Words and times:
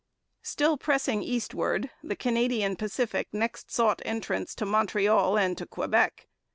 Still 0.41 0.77
pressing 0.77 1.21
eastward, 1.21 1.91
the 2.01 2.15
Canadian 2.15 2.75
Pacific 2.75 3.27
next 3.31 3.69
sought 3.69 4.01
entrance 4.03 4.55
to 4.55 4.65
Montreal 4.65 5.37
and 5.37 5.55
to 5.59 5.67
Quebec. 5.67 6.27